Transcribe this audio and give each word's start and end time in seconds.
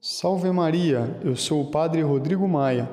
Salve 0.00 0.48
Maria, 0.52 1.18
eu 1.24 1.34
sou 1.34 1.60
o 1.60 1.70
Padre 1.72 2.02
Rodrigo 2.02 2.46
Maia 2.46 2.88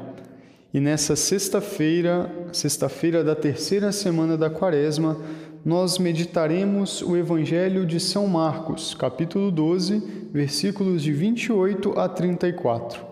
e 0.73 0.79
nessa 0.79 1.15
sexta-feira, 1.15 2.49
sexta-feira 2.51 3.23
da 3.23 3.35
terceira 3.35 3.91
semana 3.91 4.35
da 4.35 4.49
Quaresma, 4.49 5.15
nós 5.63 5.99
meditaremos 5.99 7.03
o 7.03 7.15
Evangelho 7.15 7.85
de 7.85 7.99
São 7.99 8.25
Marcos, 8.25 8.95
capítulo 8.95 9.51
12, 9.51 10.29
versículos 10.33 11.03
de 11.03 11.13
28 11.13 11.91
a 11.91 12.09
34. 12.09 13.05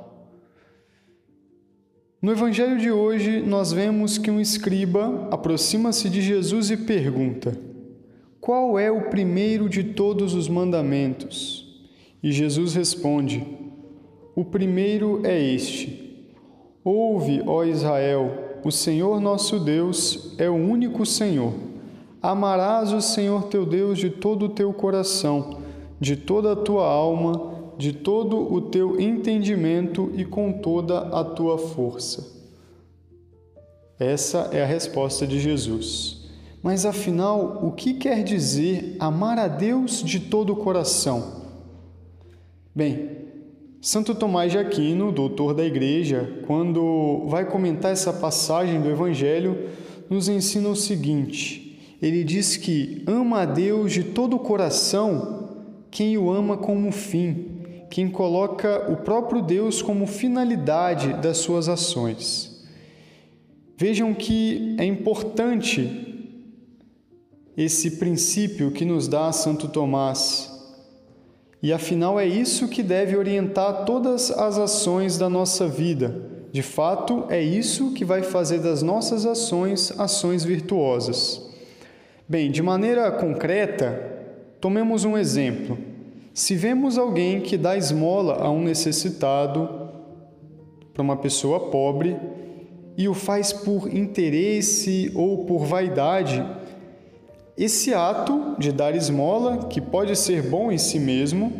No 2.19 2.31
Evangelho 2.31 2.79
de 2.79 2.89
hoje, 2.89 3.43
nós 3.43 3.71
vemos 3.71 4.17
que 4.17 4.31
um 4.31 4.41
escriba 4.41 5.27
aproxima-se 5.29 6.09
de 6.09 6.19
Jesus 6.19 6.71
e 6.71 6.77
pergunta: 6.77 7.55
Qual 8.41 8.79
é 8.79 8.89
o 8.89 9.11
primeiro 9.11 9.69
de 9.69 9.83
todos 9.83 10.33
os 10.33 10.49
mandamentos? 10.49 11.87
E 12.23 12.31
Jesus 12.31 12.73
responde: 12.73 13.61
o 14.35 14.43
primeiro 14.43 15.21
é 15.25 15.39
este: 15.39 16.27
Ouve, 16.83 17.41
ó 17.45 17.63
Israel, 17.63 18.59
o 18.63 18.71
Senhor 18.71 19.19
nosso 19.19 19.59
Deus 19.59 20.35
é 20.37 20.49
o 20.49 20.53
único 20.55 21.05
Senhor. 21.05 21.53
Amarás 22.21 22.93
o 22.93 23.01
Senhor 23.01 23.43
teu 23.43 23.65
Deus 23.65 23.99
de 23.99 24.09
todo 24.09 24.45
o 24.45 24.49
teu 24.49 24.71
coração, 24.73 25.59
de 25.99 26.15
toda 26.15 26.53
a 26.53 26.55
tua 26.55 26.85
alma, 26.85 27.73
de 27.77 27.91
todo 27.91 28.53
o 28.53 28.61
teu 28.61 28.99
entendimento 28.99 30.11
e 30.15 30.23
com 30.23 30.53
toda 30.53 30.99
a 30.99 31.23
tua 31.23 31.57
força. 31.57 32.31
Essa 33.99 34.49
é 34.51 34.63
a 34.63 34.65
resposta 34.65 35.27
de 35.27 35.39
Jesus. 35.39 36.29
Mas 36.61 36.85
afinal, 36.85 37.59
o 37.61 37.71
que 37.71 37.93
quer 37.93 38.23
dizer 38.23 38.95
amar 38.99 39.37
a 39.37 39.47
Deus 39.47 40.01
de 40.01 40.19
todo 40.19 40.53
o 40.53 40.55
coração? 40.55 41.43
Bem, 42.73 43.22
Santo 43.83 44.15
Tomás 44.15 44.49
de 44.49 44.57
Aquino, 44.57 45.11
doutor 45.11 45.53
da 45.53 45.65
Igreja, 45.65 46.39
quando 46.47 47.25
vai 47.27 47.43
comentar 47.43 47.91
essa 47.91 48.13
passagem 48.13 48.79
do 48.79 48.89
Evangelho, 48.89 49.67
nos 50.09 50.29
ensina 50.29 50.69
o 50.69 50.75
seguinte: 50.75 51.77
ele 52.01 52.23
diz 52.23 52.55
que 52.55 53.03
ama 53.05 53.41
a 53.41 53.45
Deus 53.45 53.91
de 53.91 54.05
todo 54.05 54.37
o 54.37 54.39
coração 54.39 55.49
quem 55.91 56.17
o 56.17 56.31
ama 56.31 56.55
como 56.55 56.93
fim, 56.93 57.61
quem 57.89 58.09
coloca 58.09 58.89
o 58.89 58.95
próprio 58.95 59.41
Deus 59.41 59.81
como 59.81 60.07
finalidade 60.07 61.21
das 61.21 61.39
suas 61.39 61.67
ações. 61.67 62.63
Vejam 63.75 64.13
que 64.13 64.77
é 64.79 64.85
importante 64.85 66.31
esse 67.57 67.97
princípio 67.97 68.71
que 68.71 68.85
nos 68.85 69.09
dá 69.09 69.29
Santo 69.33 69.67
Tomás 69.67 70.52
e 71.63 71.71
afinal 71.71 72.19
é 72.19 72.25
isso 72.25 72.67
que 72.67 72.83
deve 72.83 73.15
orientar 73.15 73.85
todas 73.85 74.29
as 74.29 74.57
ações 74.57 75.17
da 75.17 75.29
nossa 75.29 75.65
vida. 75.65 76.13
De 76.51 76.61
fato, 76.61 77.23
é 77.29 77.41
isso 77.41 77.93
que 77.93 78.03
vai 78.03 78.21
fazer 78.21 78.59
das 78.59 78.83
nossas 78.83 79.25
ações 79.25 79.97
ações 79.97 80.43
virtuosas. 80.43 81.41
Bem, 82.27 82.51
de 82.51 82.61
maneira 82.61 83.09
concreta, 83.13 83.97
tomemos 84.59 85.05
um 85.05 85.17
exemplo. 85.17 85.77
Se 86.33 86.53
vemos 86.53 86.97
alguém 86.97 87.39
que 87.39 87.55
dá 87.55 87.77
esmola 87.77 88.43
a 88.43 88.51
um 88.51 88.61
necessitado, 88.61 89.89
para 90.93 91.01
uma 91.01 91.15
pessoa 91.15 91.71
pobre, 91.71 92.17
e 92.97 93.07
o 93.07 93.13
faz 93.13 93.53
por 93.53 93.87
interesse 93.87 95.09
ou 95.15 95.45
por 95.45 95.65
vaidade, 95.65 96.45
esse 97.57 97.93
ato 97.93 98.55
de 98.57 98.71
dar 98.71 98.95
esmola, 98.95 99.67
que 99.67 99.79
pode 99.79 100.15
ser 100.15 100.41
bom 100.49 100.71
em 100.71 100.77
si 100.77 100.99
mesmo, 100.99 101.51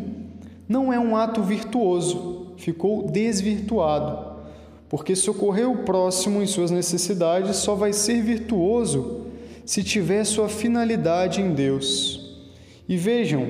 não 0.68 0.92
é 0.92 0.98
um 0.98 1.16
ato 1.16 1.42
virtuoso, 1.42 2.54
ficou 2.56 3.06
desvirtuado, 3.06 4.40
porque 4.88 5.14
socorrer 5.14 5.70
o 5.70 5.84
próximo 5.84 6.42
em 6.42 6.46
suas 6.46 6.70
necessidades 6.70 7.56
só 7.56 7.74
vai 7.74 7.92
ser 7.92 8.22
virtuoso 8.22 9.26
se 9.64 9.84
tiver 9.84 10.24
sua 10.24 10.48
finalidade 10.48 11.40
em 11.40 11.54
Deus. 11.54 12.42
E 12.88 12.96
vejam, 12.96 13.46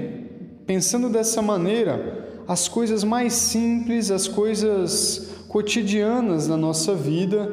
pensando 0.66 1.09
dessa 1.09 1.41
maneira, 1.41 2.43
as 2.47 2.69
coisas 2.69 3.03
mais 3.03 3.33
simples, 3.33 4.10
as 4.10 4.28
coisas 4.28 5.31
cotidianas 5.49 6.47
da 6.47 6.56
nossa 6.56 6.94
vida, 6.94 7.50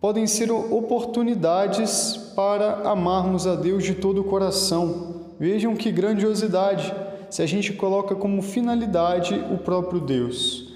podem 0.00 0.26
ser 0.26 0.50
oportunidades 0.52 2.27
para 2.38 2.88
amarmos 2.88 3.48
a 3.48 3.56
Deus 3.56 3.82
de 3.82 3.94
todo 3.94 4.20
o 4.20 4.24
coração. 4.24 5.32
Vejam 5.40 5.74
que 5.74 5.90
grandiosidade 5.90 6.94
se 7.28 7.42
a 7.42 7.46
gente 7.46 7.72
coloca 7.72 8.14
como 8.14 8.42
finalidade 8.42 9.34
o 9.52 9.58
próprio 9.58 10.00
Deus, 10.00 10.72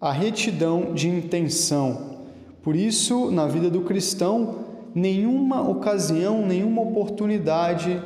a 0.00 0.10
retidão 0.10 0.92
de 0.94 1.08
intenção. 1.08 2.18
Por 2.64 2.74
isso, 2.74 3.30
na 3.30 3.46
vida 3.46 3.70
do 3.70 3.82
cristão, 3.82 4.56
nenhuma 4.92 5.62
ocasião, 5.62 6.44
nenhuma 6.44 6.82
oportunidade 6.82 8.02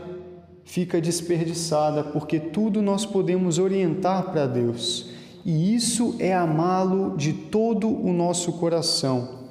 fica 0.62 1.00
desperdiçada, 1.00 2.04
porque 2.04 2.38
tudo 2.38 2.82
nós 2.82 3.06
podemos 3.06 3.58
orientar 3.58 4.31
para 4.31 4.47
Deus. 4.47 5.08
E 5.47 5.75
isso 5.75 6.14
é 6.19 6.34
amá-lo 6.34 7.16
de 7.16 7.32
todo 7.32 7.88
o 7.88 8.12
nosso 8.12 8.52
coração. 8.52 9.47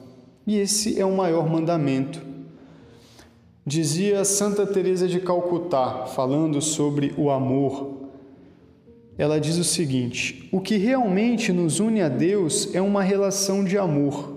E 0.45 0.57
esse 0.57 1.01
é 1.01 1.05
o 1.07 1.17
maior 1.17 1.49
mandamento. 1.49 2.29
Dizia 3.65 4.25
Santa 4.25 4.65
Teresa 4.65 5.07
de 5.07 5.19
Calcutá, 5.19 6.07
falando 6.07 6.59
sobre 6.59 7.13
o 7.15 7.29
amor. 7.29 8.09
Ela 9.15 9.39
diz 9.39 9.57
o 9.57 9.63
seguinte: 9.63 10.49
o 10.51 10.59
que 10.59 10.77
realmente 10.77 11.53
nos 11.53 11.79
une 11.79 12.01
a 12.01 12.09
Deus 12.09 12.73
é 12.73 12.81
uma 12.81 13.03
relação 13.03 13.63
de 13.63 13.77
amor. 13.77 14.35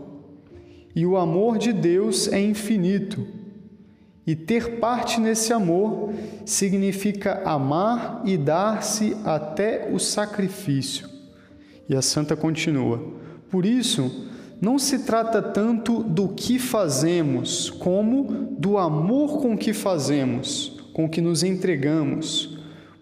E 0.95 1.07
o 1.07 1.17
amor 1.17 1.57
de 1.57 1.73
Deus 1.73 2.29
é 2.29 2.39
infinito. 2.39 3.27
E 4.27 4.37
ter 4.37 4.79
parte 4.79 5.19
nesse 5.19 5.55
amor 5.55 6.13
significa 6.45 7.43
amar 7.47 8.21
e 8.27 8.37
dar-se 8.37 9.17
até 9.25 9.91
o 9.91 9.99
sacrifício. 9.99 11.09
E 11.89 11.97
a 11.97 12.03
santa 12.03 12.37
continua: 12.37 13.03
Por 13.51 13.65
isso, 13.65 14.29
não 14.65 14.79
se 14.79 15.01
trata 15.01 15.43
tanto 15.43 16.03
do 16.03 16.29
que 16.29 16.59
fazemos, 16.59 17.69
como 17.69 18.49
do 18.59 18.79
amor 18.79 19.43
com 19.43 19.59
que 19.59 19.75
fazemos, 19.75 20.81
com 20.95 21.07
que 21.07 21.21
nos 21.21 21.43
entregamos. 21.43 22.57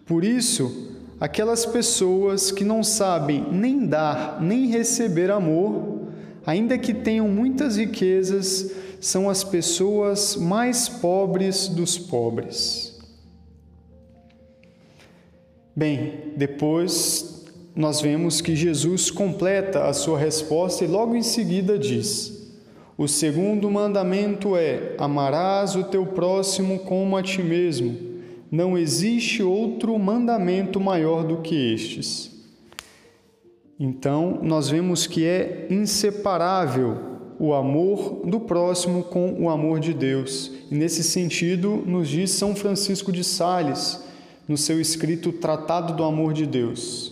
Por 0.04 0.24
isso, 0.24 0.90
aquelas 1.20 1.64
pessoas 1.64 2.50
que 2.50 2.64
não 2.64 2.82
sabem 2.82 3.46
nem 3.52 3.86
dar 3.86 4.42
nem 4.42 4.66
receber 4.66 5.30
amor, 5.30 6.00
ainda 6.44 6.76
que 6.76 6.92
tenham 6.92 7.28
muitas 7.28 7.76
riquezas, 7.76 8.72
são 9.00 9.30
as 9.30 9.44
pessoas 9.44 10.34
mais 10.34 10.88
pobres 10.88 11.68
dos 11.68 11.96
pobres. 11.96 13.00
Bem, 15.76 16.32
depois 16.36 17.31
nós 17.75 18.00
vemos 18.00 18.41
que 18.41 18.55
Jesus 18.55 19.10
completa 19.10 19.84
a 19.84 19.94
sua 19.94 20.19
resposta 20.19 20.84
e 20.84 20.88
logo 20.88 21.16
em 21.16 21.22
seguida 21.22 21.78
diz: 21.78 22.53
O 22.99 23.09
segundo 23.09 23.71
mandamento 23.71 24.56
é: 24.56 24.94
amarás 24.99 25.75
o 25.75 25.84
teu 25.84 26.05
próximo 26.06 26.81
como 26.81 27.16
a 27.16 27.22
ti 27.22 27.43
mesmo. 27.43 28.12
Não 28.50 28.77
existe 28.77 29.43
outro 29.43 29.99
mandamento 29.99 30.78
maior 30.78 31.25
do 31.25 31.38
que 31.38 31.72
estes. 31.72 32.31
Então, 33.81 34.39
nós 34.43 34.69
vemos 34.69 35.06
que 35.06 35.25
é 35.25 35.66
inseparável 35.71 37.12
o 37.39 37.54
amor 37.54 38.21
do 38.27 38.39
próximo 38.39 39.03
com 39.03 39.33
o 39.43 39.49
amor 39.49 39.81
de 39.81 39.94
Deus. 39.94 40.53
E 40.71 40.75
nesse 40.75 41.03
sentido, 41.03 41.83
nos 41.87 42.09
diz 42.09 42.31
São 42.33 42.54
Francisco 42.54 43.10
de 43.10 43.25
Sales, 43.25 44.04
no 44.47 44.59
seu 44.59 44.81
escrito 44.81 45.33
Tratado 45.33 45.94
do 45.94 46.04
Amor 46.04 46.34
de 46.34 46.47
Deus. 46.47 47.11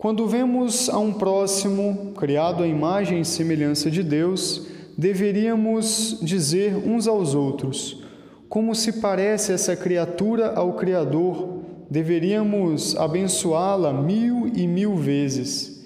Quando 0.00 0.26
vemos 0.26 0.88
a 0.88 0.98
um 0.98 1.12
próximo 1.12 2.14
criado 2.16 2.62
à 2.62 2.66
imagem 2.66 3.20
e 3.20 3.24
semelhança 3.24 3.90
de 3.90 4.02
Deus, 4.02 4.66
deveríamos 4.96 6.18
dizer 6.22 6.74
uns 6.74 7.06
aos 7.06 7.34
outros: 7.34 8.02
Como 8.48 8.74
se 8.74 8.94
parece 8.94 9.52
essa 9.52 9.76
criatura 9.76 10.54
ao 10.54 10.72
Criador? 10.72 11.58
Deveríamos 11.90 12.96
abençoá-la 12.96 13.92
mil 13.92 14.50
e 14.54 14.66
mil 14.66 14.96
vezes. 14.96 15.84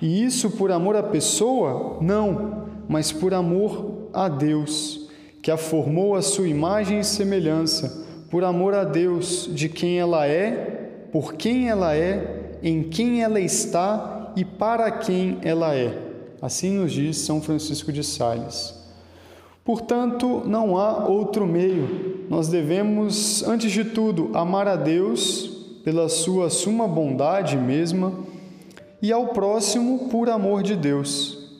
E 0.00 0.24
isso 0.24 0.52
por 0.52 0.72
amor 0.72 0.96
à 0.96 1.02
pessoa? 1.02 1.98
Não, 2.00 2.64
mas 2.88 3.12
por 3.12 3.34
amor 3.34 4.08
a 4.14 4.26
Deus, 4.26 5.10
que 5.42 5.50
a 5.50 5.58
formou 5.58 6.14
à 6.14 6.22
sua 6.22 6.48
imagem 6.48 7.00
e 7.00 7.04
semelhança, 7.04 8.06
por 8.30 8.42
amor 8.42 8.72
a 8.72 8.84
Deus, 8.84 9.50
de 9.52 9.68
quem 9.68 9.98
ela 9.98 10.26
é, 10.26 11.08
por 11.12 11.34
quem 11.34 11.68
ela 11.68 11.94
é 11.94 12.43
em 12.64 12.82
quem 12.82 13.22
ela 13.22 13.38
está 13.38 14.32
e 14.34 14.42
para 14.42 14.90
quem 14.90 15.36
ela 15.42 15.74
é. 15.74 15.98
Assim 16.40 16.70
nos 16.78 16.92
diz 16.92 17.18
São 17.18 17.42
Francisco 17.42 17.92
de 17.92 18.02
Sales. 18.02 18.74
Portanto, 19.62 20.42
não 20.46 20.78
há 20.78 21.06
outro 21.06 21.46
meio. 21.46 22.24
Nós 22.30 22.48
devemos, 22.48 23.42
antes 23.42 23.70
de 23.70 23.84
tudo, 23.84 24.30
amar 24.32 24.66
a 24.66 24.76
Deus 24.76 25.46
pela 25.84 26.08
sua 26.08 26.48
suma 26.48 26.88
bondade 26.88 27.54
mesma 27.58 28.14
e 29.02 29.12
ao 29.12 29.28
próximo 29.28 30.08
por 30.08 30.30
amor 30.30 30.62
de 30.62 30.74
Deus. 30.74 31.50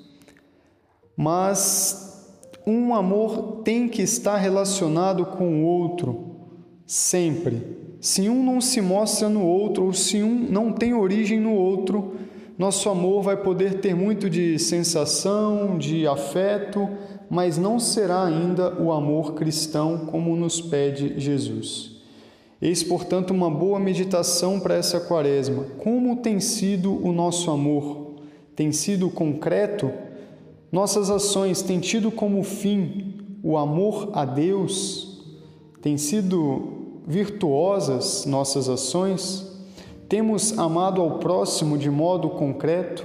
Mas 1.14 2.34
um 2.66 2.94
amor 2.94 3.60
tem 3.62 3.88
que 3.88 4.00
estar 4.00 4.38
relacionado 4.38 5.26
com 5.26 5.62
o 5.62 5.66
outro, 5.66 6.36
sempre. 6.86 7.83
Se 8.04 8.28
um 8.28 8.44
não 8.44 8.60
se 8.60 8.82
mostra 8.82 9.30
no 9.30 9.42
outro, 9.42 9.86
ou 9.86 9.92
se 9.94 10.22
um 10.22 10.46
não 10.50 10.70
tem 10.70 10.92
origem 10.92 11.40
no 11.40 11.54
outro, 11.54 12.16
nosso 12.58 12.90
amor 12.90 13.22
vai 13.22 13.34
poder 13.34 13.80
ter 13.80 13.94
muito 13.94 14.28
de 14.28 14.58
sensação, 14.58 15.78
de 15.78 16.06
afeto, 16.06 16.86
mas 17.30 17.56
não 17.56 17.80
será 17.80 18.26
ainda 18.26 18.78
o 18.78 18.92
amor 18.92 19.32
cristão 19.32 20.00
como 20.00 20.36
nos 20.36 20.60
pede 20.60 21.18
Jesus. 21.18 21.92
Eis, 22.60 22.82
portanto, 22.82 23.30
uma 23.30 23.50
boa 23.50 23.80
meditação 23.80 24.60
para 24.60 24.74
essa 24.74 25.00
quaresma. 25.00 25.64
Como 25.78 26.16
tem 26.16 26.40
sido 26.40 27.02
o 27.02 27.10
nosso 27.10 27.50
amor? 27.50 28.16
Tem 28.54 28.70
sido 28.70 29.08
concreto? 29.08 29.90
Nossas 30.70 31.08
ações 31.08 31.62
têm 31.62 31.80
tido 31.80 32.10
como 32.10 32.42
fim 32.42 33.14
o 33.42 33.56
amor 33.56 34.10
a 34.12 34.26
Deus? 34.26 35.24
Têm 35.80 35.96
sido 35.96 36.83
virtuosas 37.06 38.24
nossas 38.26 38.68
ações? 38.68 39.46
Temos 40.08 40.58
amado 40.58 41.00
ao 41.00 41.18
próximo 41.18 41.76
de 41.76 41.90
modo 41.90 42.30
concreto? 42.30 43.04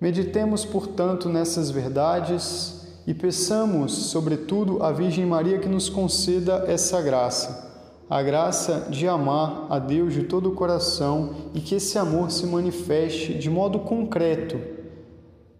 Meditemos, 0.00 0.64
portanto, 0.64 1.28
nessas 1.28 1.70
verdades 1.70 2.86
e 3.06 3.14
peçamos, 3.14 3.92
sobretudo, 3.92 4.82
à 4.82 4.92
Virgem 4.92 5.26
Maria 5.26 5.58
que 5.58 5.68
nos 5.68 5.88
conceda 5.88 6.64
essa 6.66 7.00
graça 7.00 7.72
a 8.12 8.22
graça 8.22 8.88
de 8.90 9.08
amar 9.08 9.66
a 9.70 9.78
Deus 9.78 10.12
de 10.12 10.24
todo 10.24 10.50
o 10.50 10.54
coração 10.54 11.30
e 11.54 11.60
que 11.60 11.76
esse 11.76 11.96
amor 11.96 12.30
se 12.30 12.44
manifeste 12.44 13.32
de 13.32 13.48
modo 13.48 13.78
concreto 13.78 14.60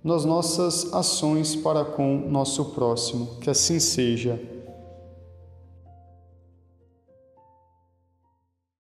nas 0.05 0.27
nossas 0.27 0.93
ações 0.93 1.57
para 1.57 1.83
com 1.83 2.29
nosso 2.29 2.67
próximo. 2.67 3.39
Que 3.41 3.49
assim 3.49 3.81
seja. 3.81 4.39